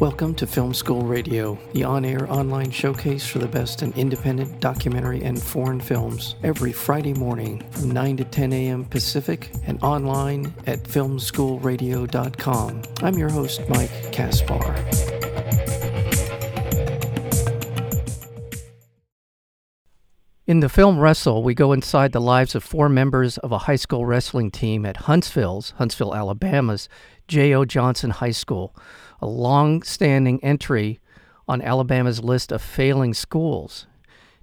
[0.00, 4.60] Welcome to Film School Radio, the on air online showcase for the best in independent
[4.60, 8.84] documentary and foreign films, every Friday morning from 9 to 10 a.m.
[8.84, 12.82] Pacific and online at filmschoolradio.com.
[13.02, 14.76] I'm your host, Mike Kaspar.
[20.46, 23.74] In the film Wrestle, we go inside the lives of four members of a high
[23.74, 26.88] school wrestling team at Huntsville's, Huntsville, Alabama's
[27.28, 27.64] J.O.
[27.64, 28.74] Johnson High School
[29.20, 31.00] a long standing entry
[31.48, 33.86] on Alabama's list of failing schools.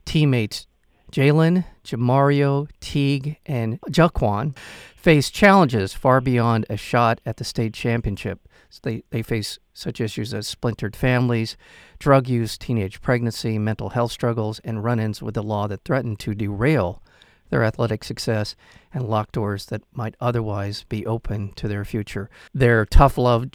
[0.05, 0.67] Teammates
[1.11, 4.57] Jalen, Jamario, Teague, and Jaquan
[4.95, 8.47] face challenges far beyond a shot at the state championship.
[8.69, 11.55] So they, they face such issues as splintered families,
[11.99, 16.15] drug use, teenage pregnancy, mental health struggles, and run ins with the law that threaten
[16.15, 17.03] to derail
[17.53, 18.55] their athletic success
[18.91, 22.27] and lock doors that might otherwise be open to their future.
[22.52, 23.52] Their tough love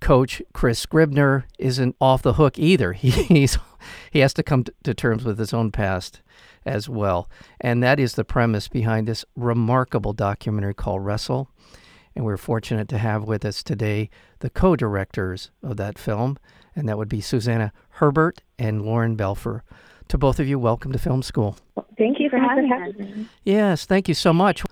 [0.00, 2.92] coach Chris Scribner isn't off the hook either.
[2.94, 3.58] He's
[4.10, 6.22] he has to come to terms with his own past
[6.64, 7.28] as well,
[7.60, 11.50] and that is the premise behind this remarkable documentary called Wrestle.
[12.16, 16.38] And we're fortunate to have with us today the co-directors of that film,
[16.74, 19.60] and that would be Susanna Herbert and Lauren Belfer.
[20.08, 21.56] To both of you, welcome to Film School.
[21.96, 23.26] Thank you for having us.
[23.44, 24.62] Yes, thank you so much.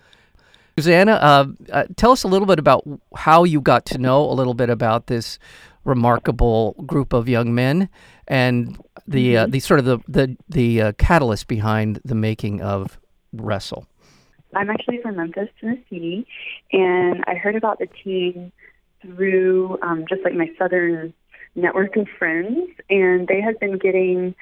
[0.76, 2.86] Susanna, uh, uh, tell us a little bit about
[3.16, 5.38] how you got to know a little bit about this
[5.84, 7.88] remarkable group of young men
[8.28, 9.50] and the uh, mm-hmm.
[9.50, 12.98] uh, the sort of the the, the uh, catalyst behind the making of
[13.32, 13.86] Wrestle.
[14.54, 16.26] I'm actually from Memphis, Tennessee,
[16.72, 18.52] and I heard about the team
[19.02, 21.14] through um, just like my southern
[21.54, 24.34] network of friends, and they had been getting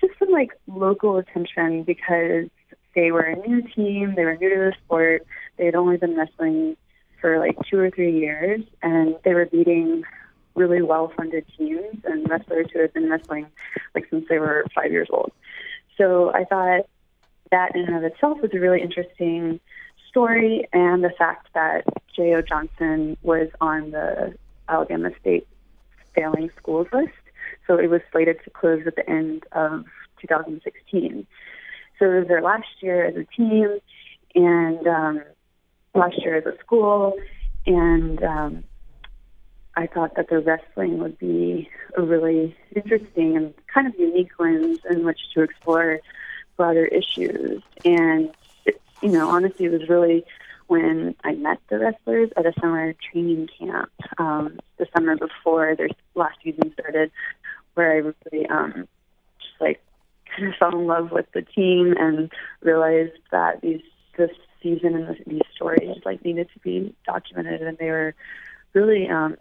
[0.00, 2.48] just some like local attention because
[2.94, 5.26] they were a new team, they were new to the sport,
[5.56, 6.76] they had only been wrestling
[7.20, 10.02] for like two or three years, and they were beating
[10.54, 13.46] really well-funded teams and wrestlers who had been wrestling
[13.94, 15.30] like since they were five years old.
[15.96, 16.86] So I thought
[17.50, 19.60] that in and of itself was a really interesting
[20.08, 21.84] story, and the fact that
[22.16, 22.42] J.O.
[22.42, 24.34] Johnson was on the
[24.68, 25.46] Alabama State
[26.14, 27.12] failing schools list.
[27.66, 29.84] So it was slated to close at the end of
[30.20, 31.26] 2016.
[31.98, 33.78] So it was their last year as a team,
[34.34, 35.22] and um,
[35.94, 37.14] last year as a school,
[37.66, 38.64] and um,
[39.76, 44.80] I thought that the wrestling would be a really interesting and kind of unique lens
[44.88, 46.00] in which to explore
[46.56, 47.62] broader issues.
[47.84, 48.30] And
[48.64, 50.24] it, you know, honestly, it was really
[50.66, 55.88] when I met the wrestlers at a summer training camp um, the summer before their
[56.14, 57.10] last season started,
[57.74, 58.86] where I really um,
[59.40, 59.80] just like
[60.58, 62.30] fell in love with the team and
[62.62, 63.80] realized that these
[64.16, 64.30] this
[64.62, 68.14] season and these stories like needed to be documented, and they were
[68.74, 69.36] really um,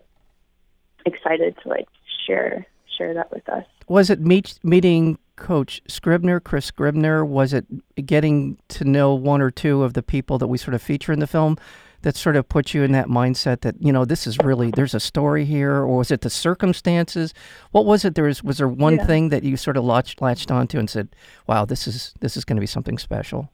[1.05, 1.87] excited to like
[2.25, 2.65] share
[2.97, 3.65] share that with us.
[3.87, 7.25] Was it meet, meeting Coach Scribner, Chris Scribner?
[7.25, 7.65] Was it
[8.05, 11.19] getting to know one or two of the people that we sort of feature in
[11.19, 11.57] the film?
[12.01, 14.93] That sort of put you in that mindset that you know this is really there's
[14.93, 17.33] a story here, or was it the circumstances?
[17.71, 18.15] What was it?
[18.15, 19.05] There was was there one yeah.
[19.05, 21.09] thing that you sort of latched latched onto and said,
[21.47, 23.49] "Wow, this is this is going to be something special."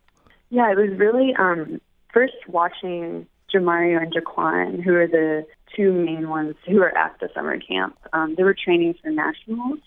[0.50, 1.82] Yeah, it was really um,
[2.14, 5.46] first watching Jamario and Jaquan, who are the
[5.76, 7.98] two main ones who are at the summer camp.
[8.14, 9.80] Um, they were training for nationals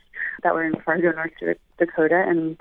[0.42, 1.32] that were in Fargo, North
[1.78, 2.60] Dakota, and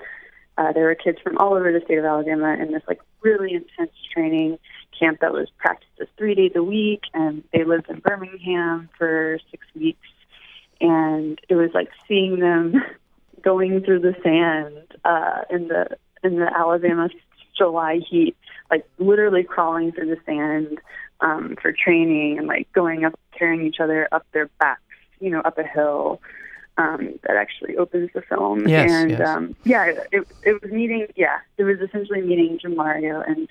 [0.56, 3.54] uh, there were kids from all over the state of Alabama in this like really
[3.54, 4.58] intense training
[4.98, 9.66] camp that was practiced three days a week, and they lived in Birmingham for six
[9.74, 10.08] weeks,
[10.80, 12.74] and it was like seeing them
[13.42, 17.08] going through the sand uh, in the in the Alabama
[17.56, 18.36] July heat,
[18.70, 20.78] like literally crawling through the sand
[21.20, 24.80] um, for training and like going up, carrying each other up their backs,
[25.20, 26.20] you know, up a hill.
[26.76, 28.68] Um, that actually opens the film.
[28.68, 29.28] Yes, and yes.
[29.28, 31.08] Um, yeah, it, it was meeting.
[31.16, 33.48] Yeah, it was essentially meeting Jamario and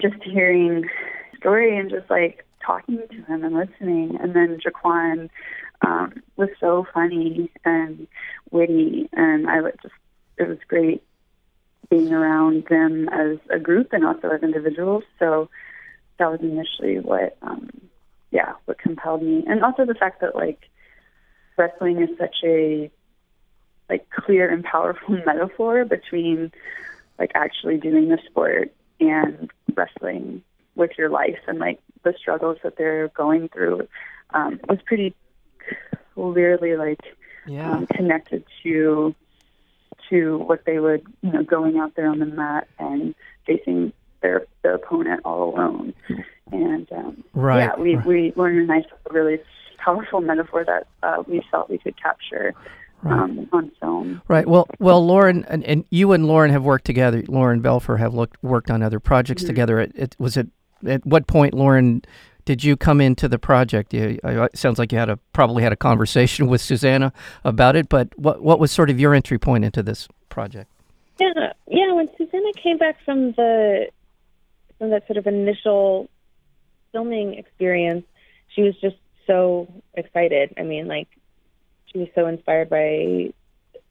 [0.00, 0.88] just hearing
[1.36, 4.16] story and just like talking to him and listening.
[4.20, 5.28] And then Jaquan
[5.82, 8.06] um, was so funny and
[8.50, 9.94] witty, and I would just
[10.38, 11.02] it was great
[11.90, 15.04] being around them as a group and also as individuals.
[15.18, 15.50] So
[16.18, 17.68] that was initially what, um,
[18.30, 20.60] yeah, what compelled me, and also the fact that like
[21.58, 22.90] wrestling is such a
[23.90, 26.50] like clear and powerful metaphor between
[27.18, 28.72] like actually doing the sport
[29.10, 30.42] and wrestling
[30.74, 33.86] with your life and like the struggles that they're going through
[34.34, 35.14] um, was pretty
[36.14, 37.00] clearly like
[37.46, 37.72] yeah.
[37.72, 39.14] um, connected to
[40.10, 43.14] to what they would, you know, going out there on the mat and
[43.46, 45.94] facing their their opponent all alone.
[46.50, 48.36] And um, right, yeah, we right.
[48.36, 49.40] we in a nice, really
[49.78, 52.54] powerful metaphor that uh, we felt we could capture
[53.02, 53.20] Right.
[53.20, 54.22] um, on film.
[54.28, 54.46] Right.
[54.46, 57.22] Well, well, Lauren and, and you and Lauren have worked together.
[57.28, 59.46] Lauren Belfer have looked worked on other projects Mhm.
[59.48, 59.80] together.
[59.80, 60.48] It, it was it
[60.86, 62.02] at what point, Lauren,
[62.44, 63.92] did you come into the project?
[63.94, 67.12] You, it sounds like you had a probably had a conversation with Susanna
[67.44, 67.88] about it.
[67.88, 70.70] But what what was sort of your entry point into this project?
[71.20, 71.92] Yeah, yeah.
[71.92, 73.88] When Susanna came back from the
[74.78, 76.08] from that sort of initial
[76.92, 78.04] filming experience,
[78.54, 78.96] she was just
[79.26, 80.52] so excited.
[80.58, 81.08] I mean, like
[81.92, 83.32] she was so inspired by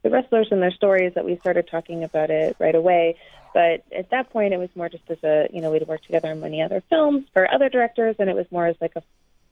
[0.04, 3.16] the wrestlers and their stories that we started talking about it right away.
[3.54, 6.32] But at that point, it was more just as a you know we'd worked together
[6.32, 9.04] on many other films for other directors, and it was more as like a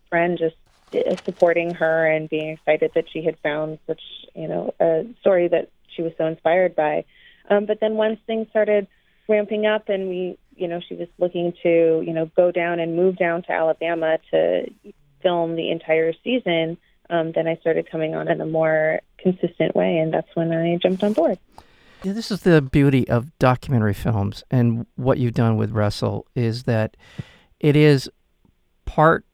[0.09, 0.55] friend just
[0.95, 4.01] uh, supporting her and being excited that she had found such
[4.35, 7.05] you know a story that she was so inspired by.
[7.49, 8.87] Um, but then once things started
[9.27, 12.95] ramping up and we, you know, she was looking to, you know, go down and
[12.95, 14.65] move down to Alabama to
[15.21, 16.77] film the entire season,
[17.09, 20.77] um, then I started coming on in a more consistent way, and that's when I
[20.77, 21.39] jumped on board.
[22.03, 26.63] Yeah, this is the beauty of documentary films and what you've done with Wrestle is
[26.63, 26.95] that
[27.59, 28.09] it is
[28.85, 29.25] part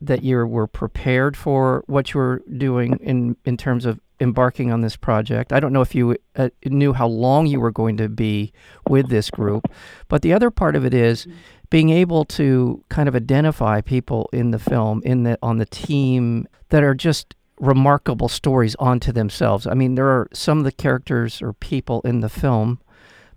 [0.00, 4.80] that you were prepared for what you were doing in in terms of embarking on
[4.80, 5.52] this project.
[5.52, 8.52] I don't know if you uh, knew how long you were going to be
[8.88, 9.70] with this group,
[10.08, 11.26] but the other part of it is
[11.70, 16.46] being able to kind of identify people in the film in the on the team
[16.70, 19.66] that are just remarkable stories onto themselves.
[19.66, 22.80] I mean, there are some of the characters or people in the film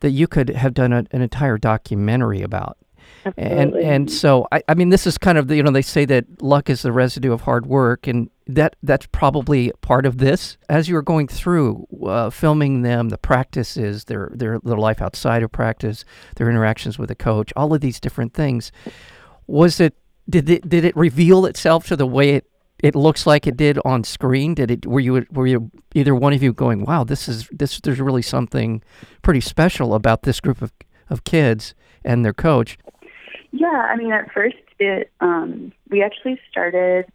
[0.02, 2.78] that you could have done a, an entire documentary about.
[3.38, 6.06] And and so I, I mean this is kind of the, you know they say
[6.06, 10.58] that luck is the residue of hard work and that that's probably part of this.
[10.70, 15.44] As you were going through uh, filming them the practices their their their life outside
[15.44, 16.04] of practice
[16.36, 18.72] their interactions with the coach all of these different things
[19.48, 19.96] was it
[20.30, 22.48] did it did it reveal itself to the way it
[22.82, 24.56] it looks like it did on screen?
[24.56, 27.80] Did it were you were you either one of you going wow this is this
[27.82, 28.82] there's really something
[29.22, 30.72] pretty special about this group of
[31.10, 32.78] of kids and their coach
[33.52, 37.06] Yeah, I mean, at first, it um, we actually started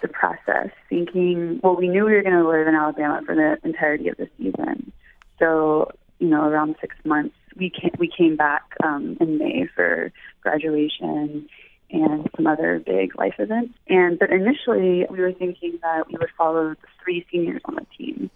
[0.00, 3.58] the process thinking, well, we knew we were going to live in Alabama for the
[3.64, 4.92] entirety of the season.
[5.38, 10.12] So, you know, around six months, we came, we came back um, in May for
[10.40, 11.48] graduation
[11.90, 13.74] and some other big life events.
[13.88, 17.86] And but initially, we were thinking that we would follow the three seniors on the
[17.96, 18.30] team,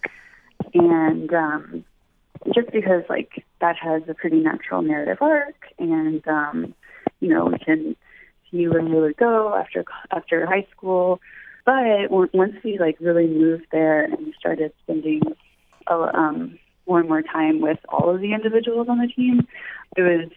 [0.74, 1.84] and um,
[2.54, 6.74] just because like that has a pretty natural narrative arc, and um,
[7.20, 7.96] you know we can
[8.50, 11.20] see where we would go after after high school.
[11.64, 15.22] But on- once we like really moved there and started spending
[15.86, 19.46] uh, um, more and more time with all of the individuals on the team,
[19.96, 20.28] it was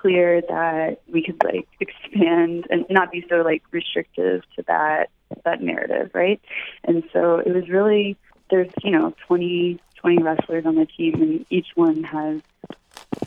[0.00, 5.10] clear that we could like expand and not be so like restrictive to that
[5.44, 6.40] that narrative, right?
[6.84, 8.16] And so it was really
[8.50, 12.42] there's you know 20 20 wrestlers on the team and each one has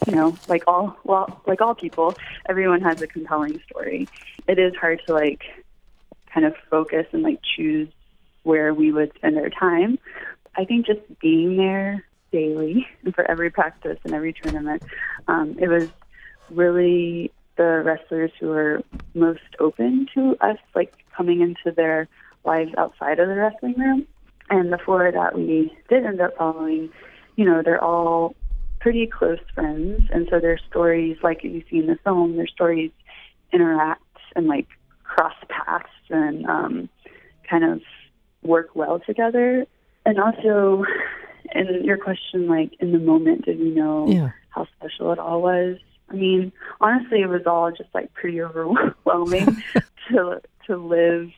[0.06, 2.14] you know like all well like all people
[2.48, 4.08] everyone has a compelling story.
[4.48, 5.42] It is hard to like
[6.32, 7.90] kind of focus and like choose
[8.44, 9.98] where we would spend our time.
[10.56, 14.84] I think just being there daily and for every practice and every tournament
[15.28, 15.90] um, it was
[16.52, 18.84] really the wrestlers who were
[19.16, 22.08] most open to us like coming into their
[22.46, 24.06] lives outside of the wrestling room
[24.50, 26.90] and the four that we did end up following
[27.36, 28.36] you know they're all
[28.80, 30.02] pretty close friends.
[30.12, 32.92] And so their stories like you see in the film their stories
[33.52, 34.02] interact
[34.36, 34.68] and like
[35.04, 36.90] cross paths and um
[37.50, 37.82] kind of
[38.44, 39.66] work well together.
[40.06, 40.84] And also
[41.54, 44.32] in your question like in the moment did we know yeah.
[44.50, 45.78] how special it all was?
[46.10, 49.64] I mean honestly it was all just like pretty overwhelming
[50.10, 51.30] to to live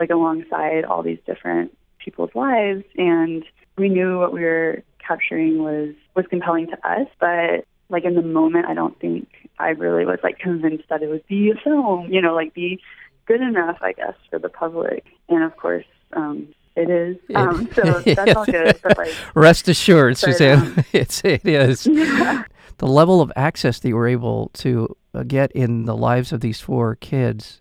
[0.00, 1.76] like alongside all these different
[2.08, 3.44] people's lives and
[3.76, 8.22] we knew what we were capturing was was compelling to us but like in the
[8.22, 12.10] moment i don't think i really was like convinced that it would be a film
[12.10, 12.80] you know like be
[13.26, 15.84] good enough i guess for the public and of course
[16.14, 20.84] um it is um so that's all good but like Rest assured, But, Suzanne, um,
[20.94, 22.44] it's it is yeah.
[22.78, 26.40] the level of access that you were able to uh, get in the lives of
[26.40, 27.60] these four kids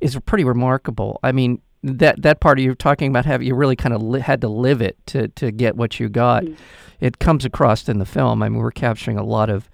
[0.00, 1.18] is pretty remarkable.
[1.22, 4.20] I mean, that that part of you talking about how you really kind of li-
[4.20, 6.42] had to live it to to get what you got.
[6.44, 6.56] Mhm.
[7.00, 8.42] It comes across in the film.
[8.42, 9.68] I mean, we're capturing a lot of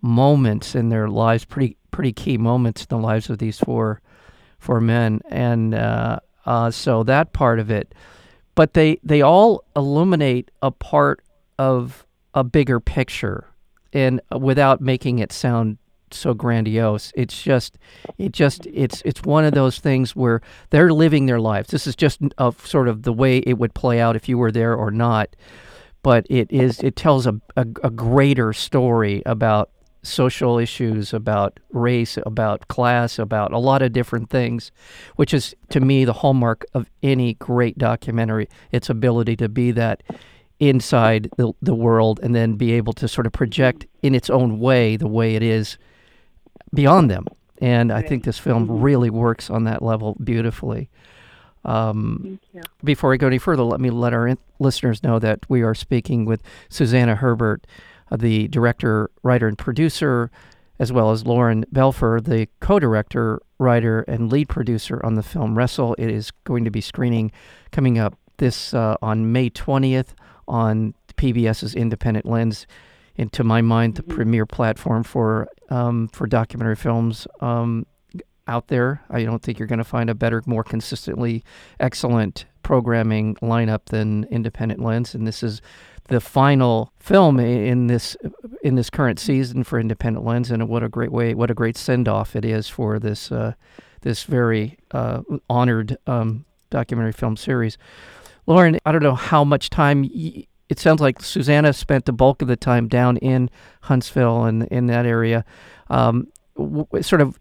[0.00, 4.00] moments in their lives, pretty pretty key moments in the lives of these four
[4.58, 7.94] four men, and uh, uh, so that part of it.
[8.54, 11.22] But they they all illuminate a part
[11.58, 13.46] of a bigger picture,
[13.92, 15.76] and without making it sound
[16.14, 17.12] so grandiose.
[17.14, 17.78] It's just,
[18.18, 20.40] it just, it's it's one of those things where
[20.70, 21.70] they're living their lives.
[21.70, 24.52] This is just of sort of the way it would play out if you were
[24.52, 25.34] there or not.
[26.02, 29.70] But it is, it tells a, a, a greater story about
[30.02, 34.72] social issues, about race, about class, about a lot of different things,
[35.16, 38.48] which is to me the hallmark of any great documentary.
[38.72, 40.02] Its ability to be that
[40.58, 44.60] inside the, the world and then be able to sort of project in its own
[44.60, 45.78] way the way it is
[46.74, 47.26] beyond them.
[47.62, 48.80] And I think this film Mm-hmm.
[48.82, 50.88] really works on that level beautifully.
[51.64, 52.38] Um,
[52.82, 55.74] before I go any further, let me let our in- listeners know that we are
[55.74, 57.66] speaking with Susanna Herbert,
[58.10, 60.30] uh, the director, writer, and producer,
[60.78, 65.56] as well as Lauren Belfer, the co director, writer, and lead producer on the film
[65.58, 65.94] Wrestle.
[65.98, 67.30] It is going to be screening
[67.72, 70.14] coming up this uh, on May 20th
[70.48, 72.66] on PBS's Independent Lens.
[73.16, 77.86] And to my mind, the premier platform for um, for documentary films um,
[78.46, 79.02] out there.
[79.08, 81.44] I don't think you're going to find a better, more consistently
[81.78, 85.62] excellent programming lineup than Independent Lens, and this is
[86.08, 88.16] the final film in this
[88.62, 91.76] in this current season for Independent Lens, and what a great way, what a great
[91.76, 93.54] send off it is for this uh,
[94.02, 97.78] this very uh, honored um, documentary film series.
[98.46, 100.02] Lauren, I don't know how much time.
[100.02, 103.50] Y- it sounds like Susanna spent the bulk of the time down in
[103.82, 105.44] Huntsville and in that area.
[105.88, 107.38] Um, w- sort of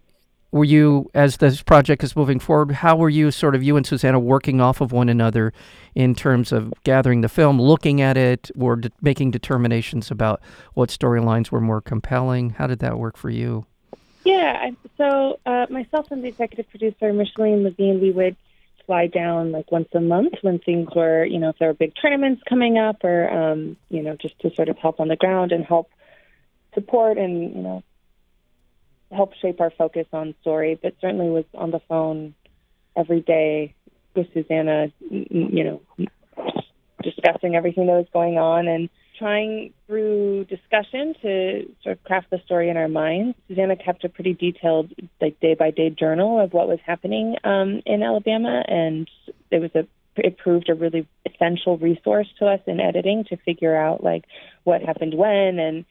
[0.51, 3.85] were you as this project is moving forward how were you sort of you and
[3.85, 5.53] susanna working off of one another
[5.93, 10.41] in terms of gathering the film looking at it or de- making determinations about
[10.73, 13.63] what storylines were more compelling how did that work for you
[14.23, 18.35] Yeah, so uh, myself and the executive producer, Micheline Levine, we would
[18.89, 21.93] fly down like once a month when things were, you know, if there were big
[22.01, 25.51] tournaments coming up or, um, you know, just to sort of help on the ground
[25.51, 25.91] and help
[26.73, 27.83] support and, you know,
[29.11, 30.79] help shape our focus on story.
[30.81, 32.33] But certainly was on the phone
[32.97, 33.75] every day
[34.15, 35.81] with Susanna, you know,
[37.03, 38.89] discussing everything that was going on and
[39.19, 43.37] trying through discussion to sort of craft the story in our minds.
[43.47, 47.81] Susanna kept a pretty detailed, like day by day journal of what was happening um,
[47.85, 49.07] in Alabama, and
[49.51, 49.85] it was a
[50.15, 54.25] it proved a really essential resource to us in editing to figure out like
[54.63, 55.85] what happened when and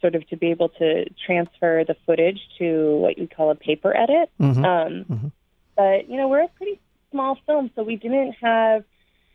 [0.00, 3.96] sort of to be able to transfer the footage to what you call a paper
[3.96, 4.30] edit.
[4.40, 4.64] Mhm.
[4.64, 5.32] Um, Mhm.
[5.76, 6.78] But you know, we're a pretty
[7.10, 8.84] small film, so we didn't have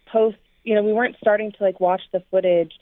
[0.05, 0.37] post.
[0.63, 2.73] You know, we weren't starting to like watch the footage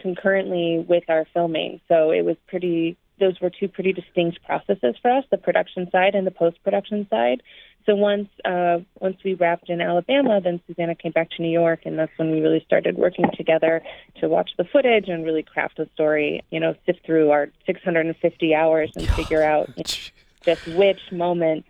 [0.00, 2.96] concurrently with our filming, so it was pretty.
[3.18, 7.06] Those were two pretty distinct processes for us: the production side and the post production
[7.10, 7.42] side.
[7.86, 11.80] So once uh, once we wrapped in Alabama, then Susanna came back to New York,
[11.84, 13.82] and that's when we really started working together
[14.20, 16.42] to watch the footage and really craft the story.
[16.50, 21.68] You know, sift through our 650 hours and figure out you know, just which moments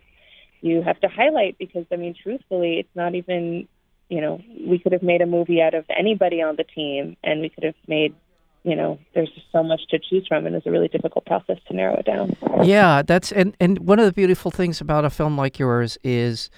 [0.61, 3.67] you have to highlight because I mean, truthfully, it's not even
[4.11, 7.41] you know we could have made a movie out of anybody on the team, and
[7.41, 8.13] we could have made
[8.63, 11.57] you know there's just so much to choose from, and it's a really difficult process
[11.67, 12.35] to narrow it down.
[12.63, 16.49] yeah that's and and one of the beautiful things about a film like yours is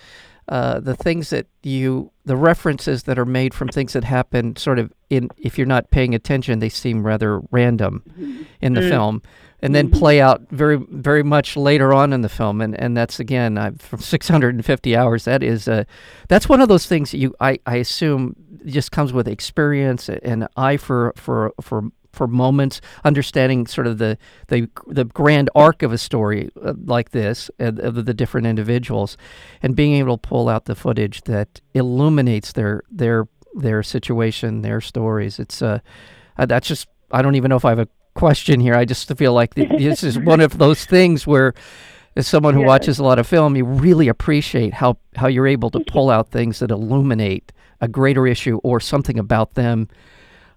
[0.50, 4.80] uh, the things that you the references that are made from things that happen sort
[4.80, 8.04] of in if you're not paying attention they seem rather random
[8.62, 9.22] in the film
[9.64, 12.62] and then play out very very much later on in the film.
[12.62, 15.86] And and that's again i from 650 hours that is uh
[16.28, 20.48] that's one of those things that you i i assume just comes with experience and
[20.58, 24.18] eye for for for for moments, understanding sort of the
[24.48, 29.18] the the grand arc of a story uh, like this, uh, of the different individuals,
[29.62, 34.80] and being able to pull out the footage that illuminates their their their situation, their
[34.80, 35.40] stories.
[35.40, 35.80] It's uh,
[36.38, 38.76] uh that's just I don't even know if I have a question here.
[38.76, 41.54] I just feel like th- this is one of those things where.
[42.16, 42.68] As someone who Yeah.
[42.68, 46.30] watches a lot of film, you really appreciate how, how you're able to pull out
[46.30, 47.52] things that illuminate
[47.82, 49.88] a greater issue or something about them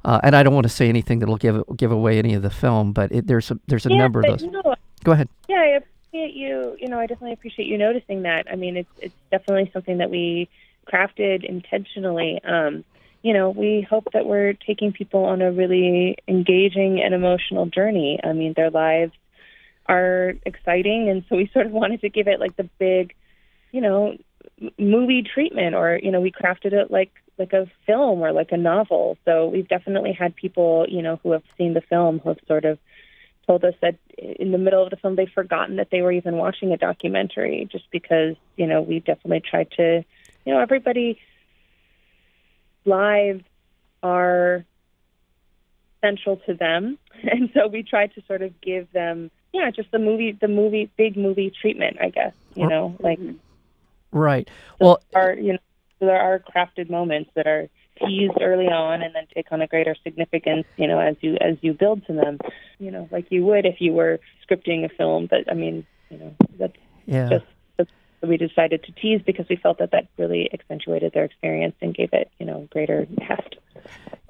[0.05, 2.51] uh, and I don't want to say anything that'll give give away any of the
[2.51, 4.49] film, but it, there's a there's a yeah, number of those.
[5.05, 5.29] Go ahead.
[5.49, 6.77] Yeah, I appreciate you.
[6.81, 8.47] You know, I definitely appreciate you noticing that.
[8.51, 10.49] I mean, it's it's definitely something that we
[10.87, 12.41] crafted intentionally.
[12.45, 12.85] Um,
[13.23, 18.21] you know, we hope that we're taking people on a really engaging and emotional journey.
[18.23, 19.13] I mean, their lives
[19.87, 23.15] are exciting, and so we sort of wanted to give it like the big,
[23.73, 24.17] you know,
[24.79, 28.57] movie treatment, or you know, we crafted it like like a film or like a
[28.57, 29.19] novel.
[29.25, 32.65] So we've definitely had people, you know, who have seen the film who have sort
[32.65, 32.79] of
[33.47, 36.37] told us that in the middle of the film they've forgotten that they were even
[36.37, 40.05] watching a documentary just because you know we definitely tried to
[40.45, 41.21] you know everybody
[42.85, 43.45] lives
[44.03, 44.65] are
[46.01, 49.99] central to them and so we tried to sort of give them yeah, just the
[49.99, 52.35] movie, the movie, big movie treatment, I guess.
[52.55, 53.19] You know, like
[54.13, 54.49] right.
[54.81, 55.59] Well, are you know
[56.01, 59.95] there are crafted moments that are teased early on and then take on a greater
[60.05, 62.39] significance, you know, as you as you build to them,
[62.79, 65.27] you know, like you would if you were scripting a film.
[65.27, 66.77] But I mean, you know, that's
[67.07, 67.29] yeah.
[67.29, 67.91] just that's
[68.23, 72.11] we decided to tease because we felt that that really accentuated their experience and gave
[72.13, 73.57] it, you know, greater heft.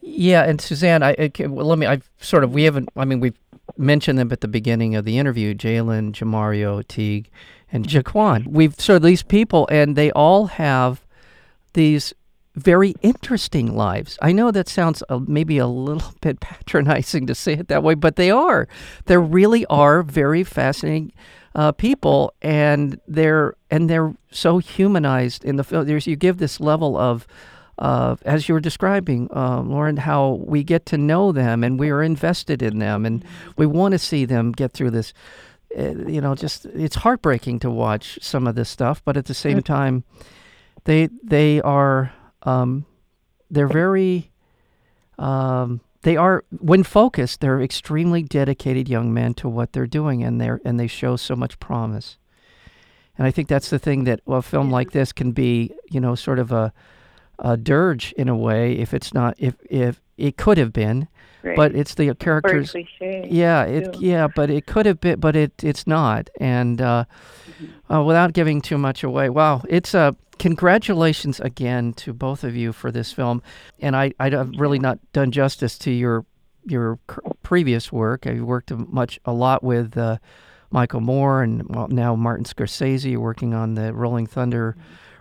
[0.00, 1.86] Yeah, and Suzanne, I, I well, let me.
[1.86, 2.90] I've sort of we haven't.
[2.96, 3.38] I mean, we've
[3.76, 5.54] mentioned them at the beginning of the interview.
[5.54, 7.28] Jalen, Jamario, Teague,
[7.72, 8.46] and Jaquan.
[8.46, 11.05] We've sort of these people, and they all have
[11.76, 12.12] these
[12.56, 14.18] very interesting lives.
[14.22, 17.94] I know that sounds uh, maybe a little bit patronizing to say it that way,
[17.94, 18.66] but they are.
[19.04, 21.12] They really are very fascinating
[21.54, 25.86] uh, people, and they're and they're so humanized in the film.
[25.86, 27.28] There's you give this level of.
[27.78, 31.90] Uh, as you were describing, uh, Lauren, how we get to know them and we
[31.90, 33.22] are invested in them and
[33.58, 35.12] we want to see them get through this.
[35.78, 39.34] Uh, you know, just it's heartbreaking to watch some of this stuff, but at the
[39.34, 40.04] same time,
[40.86, 42.12] they they are
[42.42, 42.86] um,
[43.50, 44.30] they're very
[45.18, 50.40] um, they are when focused they're extremely dedicated young men to what they're doing and
[50.40, 52.16] they and they show so much promise.
[53.18, 56.00] And i think that's the thing that well, a film like this can be you
[56.00, 56.72] know sort of a,
[57.38, 61.08] a dirge in a way if it's not if if it could have been
[61.46, 61.56] Right.
[61.56, 64.00] but it's the characters yeah it too.
[64.00, 66.28] yeah but it could have been but it it's not.
[66.40, 67.04] And uh,
[67.88, 72.72] uh, without giving too much away wow it's a congratulations again to both of you
[72.72, 73.42] for this film.
[73.80, 76.26] And i i've really not done justice to your
[76.64, 76.98] your
[77.44, 78.26] previous work.
[78.26, 80.18] I've worked a much a lot with uh,
[80.72, 84.76] michael moore and well, now martin scorsese You're working on the rolling thunder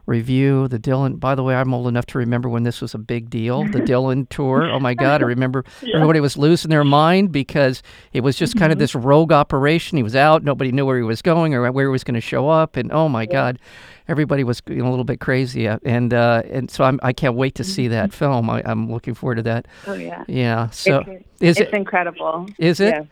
[0.06, 2.98] revue the dylan by the way i'm old enough to remember when this was a
[2.98, 4.66] big deal the dylan tour.
[4.66, 7.82] Oh my god i remember everybody was losing their mind because
[8.14, 8.84] it was just kind of mm-hmm.
[8.84, 9.98] this rogue operation.
[9.98, 12.22] He was out nobody knew where he was going or where he was going to
[12.22, 13.60] show up and oh my god
[14.08, 17.12] everybody was you know, a little bit crazy uh, and uh, and so I'm, i
[17.14, 20.24] can't wait to see that film I, i'm looking forward to that Oh yeah.
[20.28, 22.48] yeah so it's, is it's it incredible.
[22.58, 23.04] is it Yeah.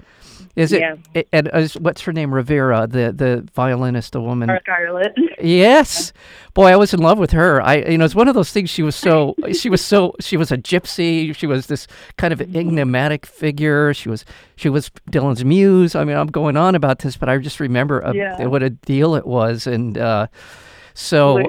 [0.56, 1.24] is it Yeah.
[1.32, 5.14] and is, what's her name rivera the the violinist the woman Or Scarlet.
[5.42, 6.14] Yes,
[6.54, 7.62] boy, I was in love with her.
[7.62, 8.70] I, you know, it's one of those things.
[8.70, 11.36] She was so, she was so, she was a gypsy.
[11.36, 11.86] She was this
[12.18, 13.94] kind of enigmatic figure.
[13.94, 14.24] She was,
[14.56, 15.96] she was Dylan's muse.
[15.96, 18.46] I mean, I'm going on about this, but I just remember a, Yeah.
[18.46, 20.28] what a deal it was, and uh,
[20.94, 21.44] so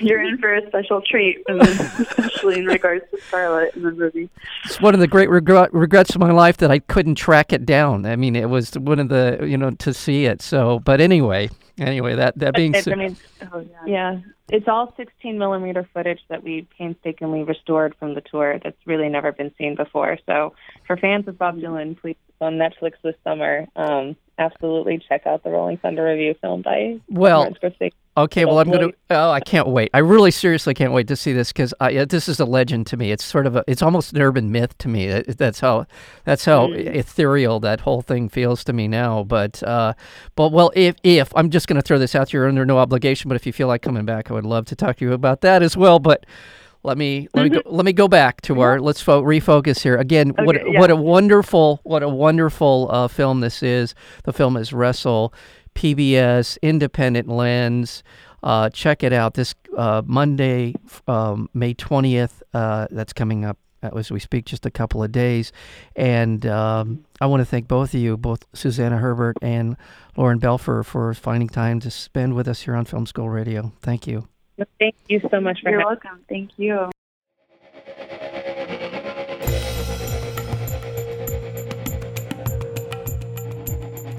[0.00, 4.30] You're in for a special treat, especially in regards to Scarlet in the movie.
[4.64, 7.66] it's one of the great regret, regrets of my life that I couldn't track it
[7.66, 8.06] down.
[8.06, 10.42] I mean, it was one of the, you know, to see it.
[10.42, 13.16] So, but anyway, anyway, that that being said, I mean,
[13.52, 13.86] Oh yeah.
[13.86, 18.58] yeah, it's all 16 millimeter footage that we painstakingly restored from the tour.
[18.62, 20.18] That's really never been seen before.
[20.26, 20.54] So,
[20.86, 23.66] for fans of Bob Dylan, please on Netflix this summer.
[23.76, 27.92] Um, absolutely check out the Rolling Thunder Revue film by well, Martin Scorsese.
[28.18, 28.92] Okay, well, I'm gonna.
[29.10, 29.90] Oh, I can't wait.
[29.92, 31.74] I really seriously can't wait to see this because
[32.08, 33.12] this is a legend to me.
[33.12, 33.64] It's sort of a.
[33.66, 35.20] It's almost an urban myth to me.
[35.22, 35.86] That's how.
[36.24, 39.22] That's how ethereal that whole thing feels to me now.
[39.24, 39.92] But, uh,
[40.34, 43.28] but well, if if I'm just gonna throw this out, you're under no obligation.
[43.28, 45.42] But if you feel like coming back, I would love to talk to you about
[45.42, 45.98] that as well.
[45.98, 46.24] But
[46.86, 49.96] let me let me go, let me go back to our let's fo- refocus here
[49.96, 50.30] again.
[50.38, 50.78] what yeah.
[50.78, 53.94] what a wonderful what a wonderful uh, film this is.
[54.24, 55.34] The film is Wrestle,
[55.76, 58.02] PBS Independent Lens.
[58.42, 60.74] Uh, check it out this uh, Monday,
[61.06, 62.42] um, May twentieth.
[62.52, 65.52] Uh, that's coming up as we speak, just a couple of days.
[65.94, 69.76] And um, I want to thank both of you, both Susanna Herbert and
[70.16, 73.72] Lauren Belfer, for finding time to spend with us here on Film School Radio.
[73.82, 74.28] Thank you.
[74.78, 76.24] Thank you so much for You're having welcome.
[76.28, 76.90] Thank you.